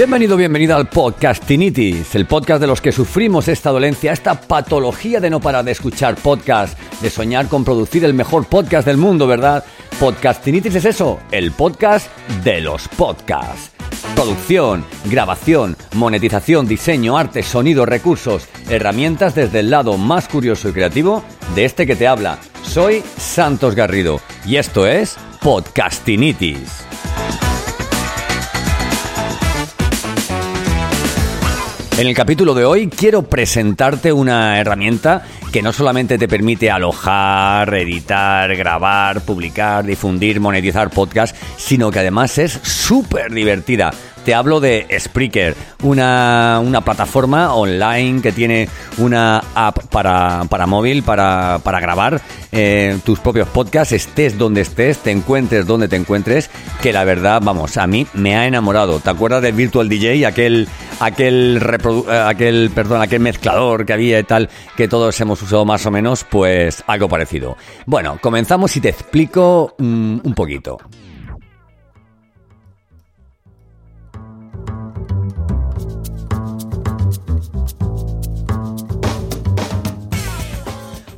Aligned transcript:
Bienvenido, 0.00 0.38
bienvenida 0.38 0.76
al 0.76 0.88
Podcastinitis, 0.88 2.14
el 2.14 2.24
podcast 2.24 2.58
de 2.58 2.66
los 2.66 2.80
que 2.80 2.90
sufrimos 2.90 3.48
esta 3.48 3.68
dolencia, 3.68 4.14
esta 4.14 4.40
patología 4.40 5.20
de 5.20 5.28
no 5.28 5.40
parar 5.40 5.62
de 5.62 5.72
escuchar 5.72 6.14
podcast, 6.14 6.78
de 7.02 7.10
soñar 7.10 7.48
con 7.48 7.66
producir 7.66 8.06
el 8.06 8.14
mejor 8.14 8.46
podcast 8.46 8.86
del 8.86 8.96
mundo, 8.96 9.26
¿verdad? 9.26 9.62
Podcastinitis 9.98 10.76
es 10.76 10.86
eso, 10.86 11.20
el 11.32 11.52
podcast 11.52 12.10
de 12.42 12.62
los 12.62 12.88
podcasts. 12.88 13.72
Producción, 14.14 14.86
grabación, 15.04 15.76
monetización, 15.92 16.66
diseño, 16.66 17.18
arte, 17.18 17.42
sonido, 17.42 17.84
recursos, 17.84 18.48
herramientas 18.70 19.34
desde 19.34 19.60
el 19.60 19.68
lado 19.68 19.98
más 19.98 20.28
curioso 20.28 20.70
y 20.70 20.72
creativo 20.72 21.22
de 21.54 21.66
este 21.66 21.86
que 21.86 21.94
te 21.94 22.06
habla. 22.06 22.38
Soy 22.62 23.02
Santos 23.18 23.74
Garrido 23.74 24.18
y 24.46 24.56
esto 24.56 24.86
es 24.86 25.18
Podcastinitis. 25.42 26.86
En 32.00 32.06
el 32.06 32.14
capítulo 32.14 32.54
de 32.54 32.64
hoy 32.64 32.88
quiero 32.88 33.24
presentarte 33.24 34.10
una 34.10 34.58
herramienta 34.58 35.22
que 35.52 35.60
no 35.60 35.70
solamente 35.70 36.16
te 36.16 36.28
permite 36.28 36.70
alojar, 36.70 37.74
editar, 37.74 38.56
grabar, 38.56 39.20
publicar, 39.20 39.84
difundir, 39.84 40.40
monetizar 40.40 40.88
podcast, 40.88 41.36
sino 41.58 41.90
que 41.90 41.98
además 41.98 42.38
es 42.38 42.52
súper 42.62 43.30
divertida. 43.32 43.90
Te 44.24 44.34
hablo 44.34 44.60
de 44.60 44.86
Spreaker, 44.98 45.54
una, 45.82 46.60
una, 46.62 46.82
plataforma 46.82 47.54
online 47.54 48.20
que 48.22 48.32
tiene 48.32 48.68
una 48.98 49.42
app 49.54 49.86
para, 49.86 50.44
para 50.48 50.66
móvil, 50.66 51.02
para, 51.02 51.60
para 51.62 51.80
grabar 51.80 52.20
eh, 52.52 52.98
tus 53.04 53.18
propios 53.18 53.48
podcasts, 53.48 53.92
estés 53.92 54.36
donde 54.36 54.60
estés, 54.60 54.98
te 54.98 55.10
encuentres 55.10 55.66
donde 55.66 55.88
te 55.88 55.96
encuentres, 55.96 56.50
que 56.82 56.92
la 56.92 57.04
verdad, 57.04 57.40
vamos, 57.42 57.78
a 57.78 57.86
mí 57.86 58.06
me 58.12 58.36
ha 58.36 58.46
enamorado. 58.46 59.00
¿Te 59.00 59.08
acuerdas 59.08 59.40
del 59.40 59.54
Virtual 59.54 59.88
DJ, 59.88 60.26
aquel, 60.26 60.68
aquel, 61.00 61.60
eh, 62.08 62.22
aquel, 62.26 62.70
perdón, 62.74 63.02
aquel 63.02 63.20
mezclador 63.20 63.84
que 63.84 63.92
había 63.92 64.18
y 64.20 64.24
tal, 64.24 64.48
que 64.76 64.86
todos 64.86 65.20
hemos 65.20 65.42
usado 65.42 65.64
más 65.64 65.84
o 65.86 65.90
menos? 65.90 66.24
Pues 66.24 66.84
algo 66.86 67.08
parecido. 67.08 67.56
Bueno, 67.86 68.18
comenzamos 68.20 68.76
y 68.76 68.80
te 68.80 68.90
explico 68.90 69.74
mm, 69.78 70.18
un 70.22 70.34
poquito. 70.34 70.78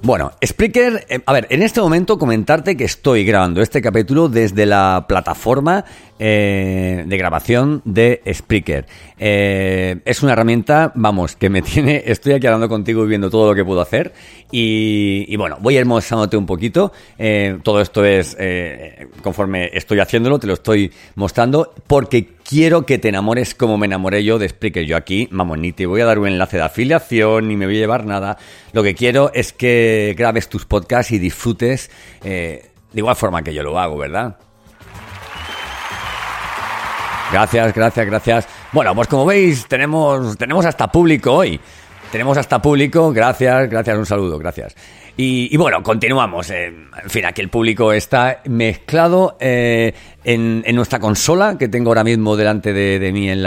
Bueno, 0.05 0.33
Spreaker, 0.45 1.06
eh, 1.08 1.20
a 1.25 1.33
ver, 1.33 1.47
en 1.48 1.62
este 1.62 1.81
momento 1.81 2.19
comentarte 2.19 2.77
que 2.77 2.83
estoy 2.83 3.25
grabando 3.25 3.62
este 3.62 3.81
capítulo 3.81 4.28
desde 4.28 4.67
la 4.67 5.05
plataforma 5.06 5.84
eh, 6.19 7.05
de 7.06 7.17
grabación 7.17 7.83
de 7.85 8.20
Spreaker. 8.33 8.85
Eh, 9.17 10.01
es 10.05 10.20
una 10.24 10.33
herramienta, 10.33 10.91
vamos, 10.96 11.36
que 11.36 11.48
me 11.48 11.62
tiene, 11.62 12.02
estoy 12.05 12.33
aquí 12.33 12.48
hablando 12.48 12.68
contigo 12.68 13.05
y 13.05 13.08
viendo 13.11 13.30
todo 13.30 13.51
lo 13.51 13.55
que 13.55 13.64
puedo 13.64 13.80
hacer 13.80 14.12
y, 14.51 15.36
bueno, 15.36 15.58
voy 15.61 15.77
a 15.77 15.80
ir 15.83 15.86
un 15.86 16.46
poquito. 16.46 16.92
todo 17.62 17.80
esto 17.80 18.05
es, 18.05 18.36
conforme 19.23 19.70
estoy 19.73 20.01
haciéndolo, 20.01 20.41
te 20.41 20.48
lo 20.48 20.55
estoy 20.55 20.91
mostrando 21.14 21.73
porque 21.86 22.42
quiero 22.48 22.86
que 22.86 22.98
te 22.98 23.08
enamores 23.08 23.55
como 23.55 23.79
me 23.79 23.86
enamoré 23.86 24.25
yo 24.25 24.39
de 24.39 24.48
Spreaker. 24.48 24.85
Yo 24.85 24.97
aquí, 24.97 25.29
vamos, 25.30 25.58
ni 25.58 25.73
te 25.73 25.86
voy 25.86 26.01
a 26.01 26.07
dar 26.07 26.19
un 26.19 26.29
enlace 26.29 26.57
de 26.57 26.63
afiliación, 26.63 27.48
ni 27.48 27.57
me 27.57 27.67
voy 27.67 27.77
a 27.77 27.80
llevar 27.80 28.05
nada. 28.05 28.39
Lo 28.73 28.83
que 28.83 28.95
quiero 28.95 29.33
es 29.35 29.53
que 29.53 30.14
grabes 30.17 30.48
tus 30.48 30.64
podcasts 30.64 31.13
y 31.13 31.19
disfrutes 31.19 31.91
eh, 32.25 32.70
de 32.92 32.98
igual 32.98 33.17
forma 33.17 33.42
que 33.42 33.55
yo 33.55 33.63
lo 33.63 33.79
hago, 33.79 33.98
¿verdad? 33.98 34.36
Gracias, 37.33 37.75
gracias, 37.75 38.07
gracias. 38.07 38.48
Bueno, 38.73 38.95
pues 38.95 39.09
como 39.09 39.24
veis, 39.24 39.67
tenemos, 39.67 40.36
tenemos 40.36 40.67
hasta 40.67 40.92
público 40.92 41.33
hoy. 41.33 41.59
Tenemos 42.11 42.36
hasta 42.36 42.61
público. 42.61 43.11
Gracias, 43.11 43.70
gracias, 43.70 43.97
un 43.97 44.05
saludo, 44.05 44.39
gracias. 44.39 44.77
Y, 45.17 45.55
bueno, 45.58 45.83
continuamos. 45.83 46.50
Eh, 46.50 46.67
en 46.67 47.11
fin, 47.11 47.27
aquí 47.27 47.42
el 47.42 47.50
público 47.50 47.92
está 47.92 48.40
mezclado 48.46 49.36
eh, 49.40 49.92
en, 50.24 50.62
nuestra 50.74 50.98
consola 51.00 51.58
que 51.58 51.68
tengo 51.68 51.90
ahora 51.90 52.02
mismo 52.02 52.34
delante 52.34 52.73
de, 52.73 53.12
mí 53.12 53.28
en, 53.28 53.45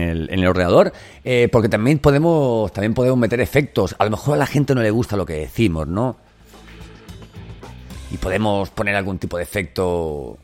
el 0.00 0.46
ordenador, 0.46 0.92
eh, 1.24 1.48
porque 1.50 1.70
también 1.70 1.98
podemos, 1.98 2.70
también 2.72 2.92
podemos 2.92 3.18
meter 3.18 3.40
efectos. 3.40 3.96
A 3.98 4.04
lo 4.04 4.10
mejor 4.10 4.34
a 4.34 4.38
la 4.38 4.46
gente 4.46 4.74
no 4.74 4.82
le 4.82 4.90
gusta 4.90 5.16
lo 5.16 5.24
que 5.24 5.34
decimos, 5.34 5.88
¿no? 5.88 6.16
Y 8.10 8.18
podemos 8.18 8.68
poner 8.70 8.94
algún 8.94 9.18
tipo 9.18 9.38
de 9.38 9.44
efecto. 9.44 10.36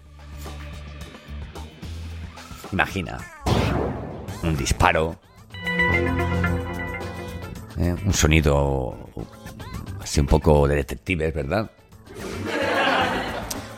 Imagina. 2.73 3.19
Un 4.43 4.57
disparo. 4.57 5.17
un 7.77 8.13
sonido 8.13 8.97
Un 10.21 10.27
poco 10.27 10.69
de 10.69 10.77
detectives, 10.77 11.35
¿verdad? 11.35 11.71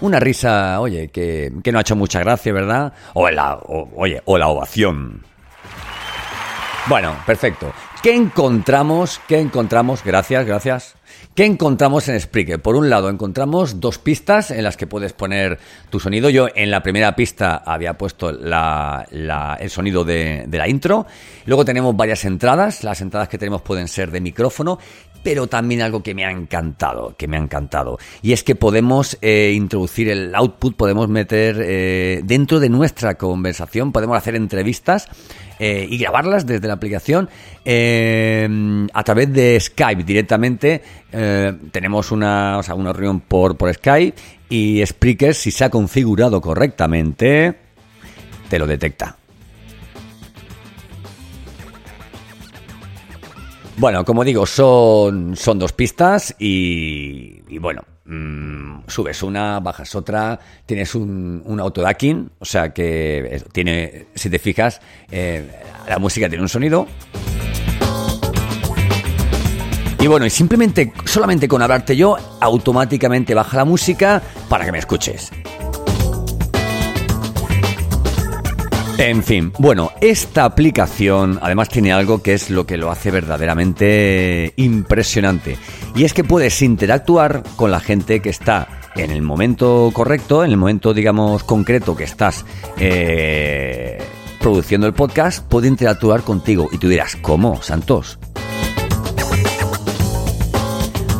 Una 0.00 0.20
risa, 0.20 0.80
oye, 0.80 1.08
que, 1.08 1.50
no 1.72 1.78
ha 1.78 1.80
hecho 1.80 1.96
mucha 1.96 2.20
gracia, 2.20 2.52
¿verdad? 2.52 2.92
O 3.14 3.30
la, 3.30 3.58
oye, 3.96 4.20
o 4.26 4.36
la 4.36 4.48
ovación. 4.48 5.22
Bueno, 6.88 7.16
perfecto. 7.26 7.72
¿Qué 8.02 8.14
encontramos? 8.14 9.20
¿Qué 9.26 9.40
encontramos? 9.40 10.04
Gracias, 10.04 10.46
gracias. 10.46 10.94
¿Qué 11.34 11.44
encontramos 11.44 12.08
en 12.08 12.20
Spreaker? 12.20 12.62
Por 12.62 12.76
un 12.76 12.88
lado, 12.88 13.10
encontramos 13.10 13.80
dos 13.80 13.98
pistas 13.98 14.50
en 14.50 14.62
las 14.62 14.76
que 14.76 14.86
puedes 14.86 15.12
poner 15.12 15.58
tu 15.90 15.98
sonido. 15.98 16.30
Yo 16.30 16.46
en 16.54 16.70
la 16.70 16.82
primera 16.82 17.16
pista 17.16 17.56
había 17.56 17.98
puesto 17.98 18.30
el 18.30 19.70
sonido 19.70 20.04
de, 20.04 20.46
la 20.50 20.68
intro. 20.68 21.06
Luego 21.46 21.64
tenemos 21.64 21.96
varias 21.96 22.24
entradas. 22.24 22.84
Las 22.84 23.00
entradas 23.00 23.28
que 23.28 23.38
tenemos 23.38 23.62
pueden 23.62 23.88
ser 23.88 24.10
de 24.10 24.20
micrófono 24.20 24.78
pero 25.26 25.48
también 25.48 25.82
algo 25.82 26.04
que 26.04 26.14
me 26.14 26.24
ha 26.24 26.30
encantado, 26.30 27.16
que 27.18 27.26
me 27.26 27.36
ha 27.36 27.40
encantado. 27.40 27.98
Y 28.22 28.32
es 28.32 28.44
que 28.44 28.54
podemos 28.54 29.18
eh, 29.22 29.54
introducir 29.56 30.08
el 30.08 30.32
output, 30.32 30.76
podemos 30.76 31.08
meter 31.08 31.60
eh, 31.60 32.20
dentro 32.22 32.60
de 32.60 32.68
nuestra 32.68 33.16
conversación, 33.16 33.90
podemos 33.90 34.16
hacer 34.16 34.36
entrevistas 34.36 35.08
eh, 35.58 35.84
y 35.90 35.98
grabarlas 35.98 36.46
desde 36.46 36.68
la 36.68 36.74
aplicación 36.74 37.28
a 37.64 39.02
través 39.02 39.32
de 39.32 39.58
Skype 39.58 40.04
directamente. 40.04 40.80
tenemos 41.72 42.12
una, 42.12 42.58
o 42.58 42.62
sea, 42.62 42.76
una 42.76 42.92
reunión 42.92 43.18
por, 43.18 43.56
por 43.56 43.74
Skype 43.74 44.16
y 44.48 44.86
Spreaker, 44.86 45.34
si 45.34 45.50
se 45.50 45.64
ha 45.64 45.70
configurado 45.70 46.40
correctamente, 46.40 47.52
te 48.48 48.60
lo 48.60 48.68
detecta. 48.68 49.16
Bueno, 53.78 54.06
como 54.06 54.24
digo, 54.24 54.46
son, 54.46 55.36
son 55.36 55.58
dos 55.58 55.72
pistas 55.74 56.34
y, 56.38 57.58
bueno, 57.58 57.82
mm, 58.06 58.84
subes 58.86 59.22
una, 59.22 59.60
bajas 59.60 59.94
otra, 59.94 60.40
tienes 60.64 60.94
un, 60.94 61.42
un 61.44 61.60
autodacking, 61.60 62.30
o 62.38 62.44
sea 62.46 62.72
que 62.72 63.42
tiene, 63.52 64.06
si 64.14 64.30
te 64.30 64.38
fijas, 64.38 64.80
eh, 65.10 65.46
la 65.86 65.98
música 65.98 66.26
tiene 66.28 66.42
un 66.42 66.48
sonido. 66.48 66.86
Y 69.98 70.06
bueno, 70.06 70.24
y 70.24 70.30
simplemente, 70.30 70.92
solamente 71.04 71.46
con 71.46 71.60
hablarte 71.60 71.96
yo, 71.96 72.16
automáticamente 72.40 73.34
baja 73.34 73.58
la 73.58 73.64
música 73.66 74.22
para 74.48 74.64
que 74.64 74.72
me 74.72 74.78
escuches. 74.78 75.32
En 78.98 79.22
fin, 79.22 79.52
bueno, 79.58 79.92
esta 80.00 80.46
aplicación 80.46 81.38
además 81.42 81.68
tiene 81.68 81.92
algo 81.92 82.22
que 82.22 82.32
es 82.32 82.48
lo 82.48 82.66
que 82.66 82.78
lo 82.78 82.90
hace 82.90 83.10
verdaderamente 83.10 84.54
impresionante. 84.56 85.58
Y 85.94 86.04
es 86.04 86.14
que 86.14 86.24
puedes 86.24 86.62
interactuar 86.62 87.42
con 87.56 87.70
la 87.70 87.80
gente 87.80 88.20
que 88.20 88.30
está 88.30 88.80
en 88.96 89.10
el 89.10 89.20
momento 89.20 89.90
correcto, 89.92 90.44
en 90.44 90.50
el 90.50 90.56
momento, 90.56 90.94
digamos, 90.94 91.44
concreto 91.44 91.94
que 91.94 92.04
estás 92.04 92.46
eh, 92.78 93.98
produciendo 94.40 94.86
el 94.86 94.94
podcast, 94.94 95.46
puede 95.46 95.68
interactuar 95.68 96.22
contigo. 96.22 96.68
Y 96.72 96.78
tú 96.78 96.88
dirás, 96.88 97.16
¿cómo, 97.16 97.60
Santos? 97.62 98.18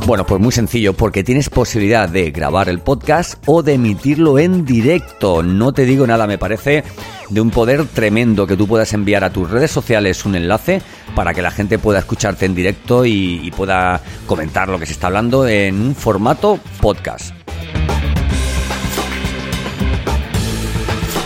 Bueno, 0.06 0.24
pues 0.24 0.40
muy 0.40 0.52
sencillo, 0.52 0.92
porque 0.92 1.24
tienes 1.24 1.50
posibilidad 1.50 2.08
de 2.08 2.30
grabar 2.30 2.68
el 2.68 2.78
podcast 2.78 3.42
o 3.44 3.64
de 3.64 3.72
emitirlo 3.72 4.38
en 4.38 4.64
directo. 4.64 5.42
No 5.42 5.72
te 5.72 5.84
digo 5.84 6.06
nada, 6.06 6.28
me 6.28 6.38
parece 6.38 6.84
de 7.28 7.40
un 7.40 7.50
poder 7.50 7.84
tremendo 7.86 8.46
que 8.46 8.56
tú 8.56 8.68
puedas 8.68 8.92
enviar 8.92 9.24
a 9.24 9.30
tus 9.30 9.50
redes 9.50 9.72
sociales 9.72 10.24
un 10.24 10.36
enlace 10.36 10.80
para 11.16 11.34
que 11.34 11.42
la 11.42 11.50
gente 11.50 11.80
pueda 11.80 11.98
escucharte 11.98 12.46
en 12.46 12.54
directo 12.54 13.04
y, 13.04 13.52
pueda 13.56 14.00
comentar 14.28 14.68
lo 14.68 14.78
que 14.78 14.86
se 14.86 14.92
está 14.92 15.08
hablando 15.08 15.48
en 15.48 15.74
un 15.80 15.94
formato 15.96 16.60
podcast. 16.80 17.34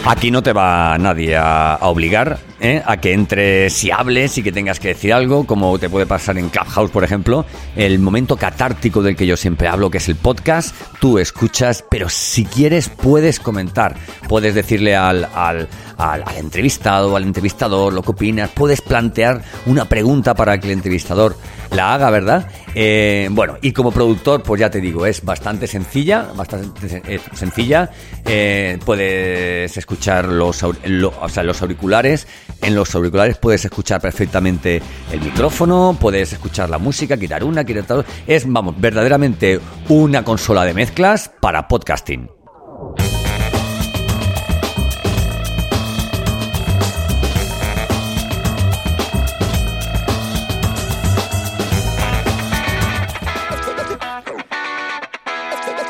Aquí 0.06 0.30
no 0.30 0.42
te 0.42 0.54
va 0.54 0.96
nadie 0.96 1.36
a 1.36 1.78
obligar 1.82 2.49
¿eh? 2.60 2.82
a 2.84 2.98
que 2.98 3.12
entres 3.12 3.82
y 3.84 3.90
hables 3.90 4.38
y 4.38 4.42
que 4.42 4.52
tengas 4.52 4.78
que 4.78 4.88
decir 4.88 5.12
algo, 5.12 5.46
como 5.46 5.78
te 5.78 5.88
puede 5.88 6.06
pasar 6.06 6.38
en 6.38 6.48
Clubhouse, 6.48 6.90
por 6.90 7.04
ejemplo. 7.04 7.44
El 7.74 7.98
momento 7.98 8.36
catártico 8.36 9.02
del 9.02 9.16
que 9.16 9.26
yo 9.26 9.36
siempre 9.36 9.68
hablo, 9.68 9.90
que 9.90 9.98
es 9.98 10.08
el 10.08 10.16
podcast, 10.16 10.74
tú 11.00 11.18
escuchas, 11.18 11.84
pero 11.90 12.08
si 12.08 12.44
quieres 12.44 12.88
puedes 12.88 13.40
comentar. 13.40 13.96
Puedes 14.28 14.54
decirle 14.54 14.94
al, 14.94 15.24
al, 15.34 15.68
al, 15.96 16.22
al 16.24 16.36
entrevistado, 16.36 17.16
al 17.16 17.24
entrevistador, 17.24 17.92
lo 17.92 18.02
que 18.02 18.12
opinas. 18.12 18.50
Puedes 18.50 18.80
plantear 18.80 19.42
una 19.66 19.86
pregunta 19.86 20.34
para 20.34 20.58
que 20.58 20.66
el 20.66 20.74
entrevistador 20.74 21.36
la 21.70 21.94
haga, 21.94 22.10
¿verdad? 22.10 22.48
Eh, 22.74 23.28
bueno, 23.30 23.56
y 23.60 23.72
como 23.72 23.90
productor, 23.90 24.42
pues 24.42 24.60
ya 24.60 24.70
te 24.70 24.80
digo, 24.80 25.06
es 25.06 25.24
bastante 25.24 25.66
sencilla, 25.66 26.28
bastante 26.34 27.20
sencilla. 27.34 27.90
Eh, 28.24 28.78
puedes 28.84 29.76
escuchar 29.76 30.28
los, 30.28 30.64
lo, 30.84 31.12
o 31.20 31.28
sea, 31.28 31.42
los 31.42 31.60
auriculares. 31.62 32.26
En 32.62 32.74
los 32.74 32.94
auriculares 32.94 33.38
puedes 33.38 33.64
escuchar 33.64 34.00
perfectamente 34.00 34.82
el 35.12 35.20
micrófono, 35.20 35.96
puedes 35.98 36.32
escuchar 36.32 36.70
la 36.70 36.78
música, 36.78 37.16
quitar 37.16 37.42
una, 37.44 37.64
quitar 37.64 37.98
otra. 37.98 38.04
Es, 38.26 38.44
vamos, 38.46 38.78
verdaderamente 38.78 39.60
una 39.88 40.24
consola 40.24 40.64
de 40.64 40.74
mezclas 40.74 41.30
para 41.40 41.68
podcasting. 41.68 42.39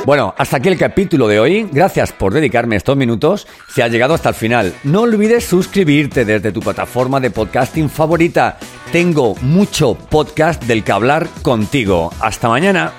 Bueno, 0.06 0.35
hasta 0.38 0.56
aquí 0.56 0.69
el 0.69 0.79
capítulo 0.79 1.29
de 1.29 1.38
hoy. 1.38 1.69
Gracias 1.70 2.12
por 2.12 2.32
dedicarme 2.32 2.76
estos 2.76 2.97
minutos. 2.97 3.47
Si 3.69 3.82
has 3.82 3.91
llegado 3.91 4.14
hasta 4.14 4.31
el 4.31 4.35
final, 4.35 4.75
no 4.82 5.02
olvides 5.02 5.44
suscribirte 5.44 6.25
desde 6.25 6.52
tu 6.52 6.61
plataforma 6.61 7.20
de 7.20 7.31
podcasting 7.31 7.91
favorita. 7.91 8.58
Tengo 8.93 9.35
mucho 9.43 9.94
podcast 9.94 10.64
del 10.64 10.82
que 10.85 10.93
hablar 10.93 11.29
contigo. 11.43 12.11
Hasta 12.19 12.49
mañana. 12.49 12.93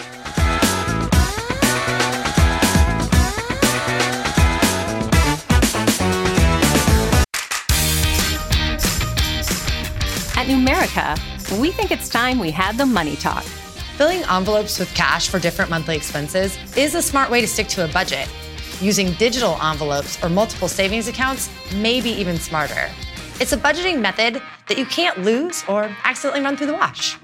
At 10.38 10.48
Numerica, 10.48 11.18
we 11.60 11.72
think 11.72 11.92
it's 11.92 12.08
time 12.10 12.40
we 12.40 12.52
had 12.52 12.78
the 12.78 12.86
money 12.86 13.16
talk. 13.16 13.44
Filling 14.02 14.24
envelopes 14.24 14.80
with 14.80 14.92
cash 14.96 15.30
for 15.30 15.38
different 15.38 15.70
monthly 15.70 15.96
expenses 15.96 16.58
is 16.76 16.96
a 16.96 17.04
smart 17.04 17.30
way 17.30 17.40
to 17.40 17.46
stick 17.46 17.68
to 17.68 17.86
a 17.86 17.88
budget. 17.90 18.28
Using 18.82 19.12
digital 19.14 19.62
envelopes 19.62 20.18
or 20.24 20.30
multiple 20.30 20.68
savings 20.68 21.08
accounts 21.08 21.52
may 21.76 22.02
be 22.02 22.10
even 22.10 22.40
smarter. 22.40 22.90
It's 23.40 23.54
a 23.54 23.58
budgeting 23.58 24.02
method 24.02 24.42
that 24.68 24.80
you 24.80 24.88
can't 24.88 25.20
lose 25.20 25.64
or 25.68 25.96
accidentally 26.04 26.42
run 26.44 26.58
through 26.58 26.66
the 26.66 26.74
wash. 26.74 27.20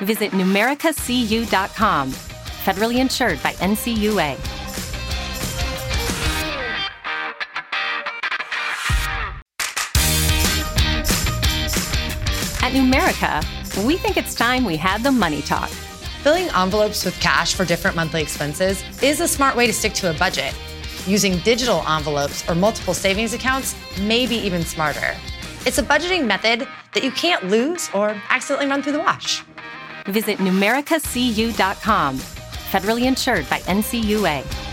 Visit 0.00 0.32
numericacu.com. 0.32 2.10
Federally 2.10 2.98
insured 2.98 3.42
by 3.42 3.52
NCUA. 3.54 4.36
At 12.62 12.72
Numerica, 12.74 13.86
we 13.86 13.96
think 13.96 14.18
it's 14.18 14.34
time 14.34 14.66
we 14.66 14.76
had 14.76 15.02
the 15.02 15.10
money 15.10 15.40
talk. 15.40 15.70
Filling 16.22 16.50
envelopes 16.50 17.06
with 17.06 17.18
cash 17.18 17.54
for 17.54 17.64
different 17.64 17.96
monthly 17.96 18.20
expenses 18.20 18.84
is 19.02 19.20
a 19.20 19.26
smart 19.26 19.56
way 19.56 19.66
to 19.66 19.72
stick 19.72 19.94
to 19.94 20.10
a 20.10 20.12
budget. 20.12 20.54
Using 21.06 21.38
digital 21.38 21.82
envelopes 21.88 22.46
or 22.46 22.54
multiple 22.54 22.92
savings 22.92 23.32
accounts 23.32 23.74
may 24.02 24.26
be 24.26 24.36
even 24.36 24.62
smarter. 24.62 25.16
It's 25.64 25.78
a 25.78 25.82
budgeting 25.82 26.26
method 26.26 26.68
that 26.92 27.02
you 27.02 27.10
can't 27.10 27.48
lose 27.48 27.88
or 27.94 28.20
accidentally 28.28 28.68
run 28.68 28.82
through 28.82 28.92
the 28.92 28.98
wash. 28.98 29.42
Visit 30.08 30.36
numericacu.com. 30.38 32.16
Federally 32.18 33.06
insured 33.06 33.48
by 33.48 33.60
NCUA. 33.60 34.69